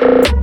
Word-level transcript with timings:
you 0.00 0.39